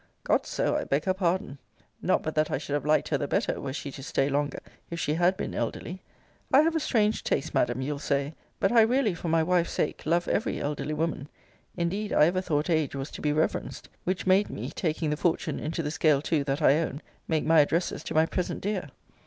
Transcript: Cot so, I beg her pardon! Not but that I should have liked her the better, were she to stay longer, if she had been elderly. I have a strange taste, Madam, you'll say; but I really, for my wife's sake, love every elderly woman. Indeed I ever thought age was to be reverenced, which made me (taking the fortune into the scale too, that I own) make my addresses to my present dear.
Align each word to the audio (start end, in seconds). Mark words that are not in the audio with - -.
Cot 0.23 0.47
so, 0.47 0.75
I 0.75 0.83
beg 0.83 1.03
her 1.05 1.13
pardon! 1.13 1.59
Not 2.01 2.23
but 2.23 2.33
that 2.33 2.49
I 2.49 2.57
should 2.57 2.73
have 2.73 2.87
liked 2.87 3.09
her 3.09 3.19
the 3.19 3.27
better, 3.27 3.61
were 3.61 3.71
she 3.71 3.91
to 3.91 4.01
stay 4.01 4.29
longer, 4.29 4.57
if 4.89 4.99
she 4.99 5.13
had 5.13 5.37
been 5.37 5.53
elderly. 5.53 6.01
I 6.51 6.61
have 6.61 6.75
a 6.75 6.79
strange 6.79 7.23
taste, 7.23 7.53
Madam, 7.53 7.83
you'll 7.83 7.99
say; 7.99 8.33
but 8.59 8.71
I 8.71 8.81
really, 8.81 9.13
for 9.13 9.27
my 9.27 9.43
wife's 9.43 9.73
sake, 9.73 10.01
love 10.07 10.27
every 10.27 10.59
elderly 10.59 10.95
woman. 10.95 11.29
Indeed 11.77 12.11
I 12.13 12.25
ever 12.25 12.41
thought 12.41 12.67
age 12.67 12.95
was 12.95 13.11
to 13.11 13.21
be 13.21 13.31
reverenced, 13.31 13.89
which 14.03 14.25
made 14.25 14.49
me 14.49 14.71
(taking 14.71 15.11
the 15.11 15.17
fortune 15.17 15.59
into 15.59 15.83
the 15.83 15.91
scale 15.91 16.23
too, 16.23 16.43
that 16.45 16.63
I 16.63 16.79
own) 16.79 17.03
make 17.27 17.45
my 17.45 17.59
addresses 17.59 18.03
to 18.05 18.15
my 18.15 18.25
present 18.25 18.61
dear. 18.61 18.89